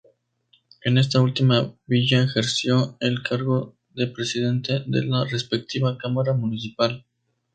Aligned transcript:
En 0.83 0.97
esta 0.97 1.21
última 1.21 1.75
villa 1.85 2.23
ejerció 2.23 2.97
el 3.01 3.21
cargo 3.21 3.77
de 3.91 4.07
presidente 4.07 4.81
de 4.87 5.05
la 5.05 5.25
respectiva 5.25 5.95
Cámara 5.99 6.33
Municipal. 6.33 7.05